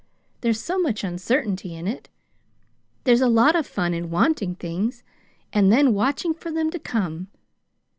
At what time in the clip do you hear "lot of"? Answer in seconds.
3.29-3.67